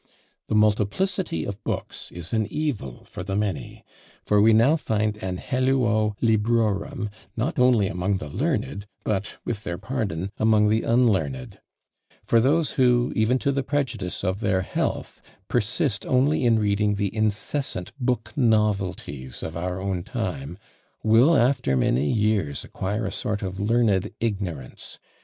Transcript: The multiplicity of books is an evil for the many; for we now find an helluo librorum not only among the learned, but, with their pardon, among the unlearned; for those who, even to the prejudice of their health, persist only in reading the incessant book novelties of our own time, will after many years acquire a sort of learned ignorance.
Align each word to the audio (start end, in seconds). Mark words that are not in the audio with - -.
The 0.47 0.55
multiplicity 0.55 1.43
of 1.45 1.63
books 1.63 2.11
is 2.11 2.33
an 2.33 2.47
evil 2.47 3.03
for 3.03 3.21
the 3.23 3.35
many; 3.35 3.85
for 4.23 4.41
we 4.41 4.51
now 4.51 4.75
find 4.75 5.15
an 5.17 5.37
helluo 5.37 6.15
librorum 6.21 7.11
not 7.37 7.59
only 7.59 7.87
among 7.87 8.17
the 8.17 8.27
learned, 8.27 8.87
but, 9.03 9.37
with 9.45 9.63
their 9.63 9.77
pardon, 9.77 10.31
among 10.39 10.69
the 10.69 10.81
unlearned; 10.81 11.59
for 12.23 12.41
those 12.41 12.71
who, 12.71 13.13
even 13.15 13.37
to 13.37 13.51
the 13.51 13.61
prejudice 13.61 14.23
of 14.23 14.39
their 14.39 14.61
health, 14.63 15.21
persist 15.47 16.07
only 16.07 16.45
in 16.45 16.57
reading 16.57 16.95
the 16.95 17.15
incessant 17.15 17.91
book 17.99 18.33
novelties 18.35 19.43
of 19.43 19.55
our 19.55 19.79
own 19.79 20.01
time, 20.01 20.57
will 21.03 21.37
after 21.37 21.77
many 21.77 22.11
years 22.11 22.63
acquire 22.63 23.05
a 23.05 23.11
sort 23.11 23.43
of 23.43 23.59
learned 23.59 24.09
ignorance. 24.19 24.97